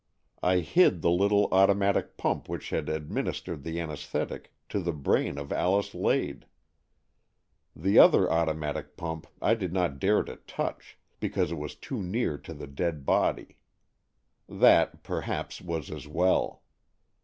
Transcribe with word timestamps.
I 0.41 0.61
hid 0.61 1.03
the 1.03 1.11
little 1.11 1.47
automatic 1.51 2.17
pump 2.17 2.49
which 2.49 2.71
had 2.71 2.89
administered 2.89 3.61
the 3.61 3.79
anaesthetic 3.79 4.51
to 4.69 4.79
the 4.79 4.93
brain 4.93 5.37
of 5.37 5.51
Alice 5.51 5.93
Lade. 5.93 6.47
The 7.75 7.97
AN 7.99 8.05
EXCHANGE 8.05 8.05
OF 8.05 8.11
SOULS 8.21 8.29
161 8.29 8.31
other 8.31 8.31
automatic 8.41 8.97
pump 8.97 9.27
I 9.43 9.53
did 9.53 9.71
not 9.71 9.99
dare 9.99 10.23
to 10.23 10.37
touch, 10.47 10.97
because 11.19 11.51
it 11.51 11.59
was 11.59 11.75
too 11.75 12.01
near 12.01 12.39
to 12.39 12.53
the 12.55 12.65
dead 12.65 13.05
body. 13.05 13.57
That, 14.49 15.03
perhaps, 15.03 15.61
was 15.61 15.91
as 15.91 16.07
well. 16.07 16.63